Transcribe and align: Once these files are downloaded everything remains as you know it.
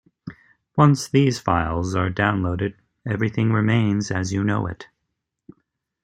Once 0.75 1.07
these 1.07 1.37
files 1.39 1.93
are 1.95 2.09
downloaded 2.09 2.73
everything 3.05 3.51
remains 3.53 4.09
as 4.09 4.33
you 4.33 4.43
know 4.43 4.65
it. 4.65 4.87